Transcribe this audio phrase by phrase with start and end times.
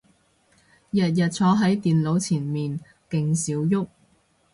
[0.89, 3.87] 日日坐係電腦前面勁少郁